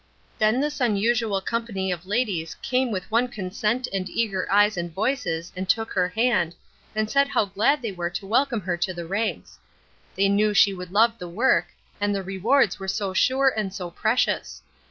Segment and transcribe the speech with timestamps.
[0.39, 5.53] Then this unusual company of ladies came with one consent and eager eyes and voices
[5.55, 6.55] and took her hand,
[6.95, 9.59] and said how glad they were to welcome her to the ranks.
[10.15, 11.67] They knew she would love the work,
[11.99, 14.63] and the rewards were so sure and so precious.